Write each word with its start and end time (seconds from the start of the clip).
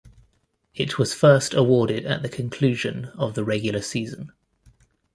It 0.73 0.97
was 0.97 1.13
first 1.13 1.53
awarded 1.53 2.07
at 2.07 2.23
the 2.23 2.27
conclusion 2.27 3.09
of 3.19 3.35
the 3.35 3.43
regular 3.43 3.83
season. 3.83 4.31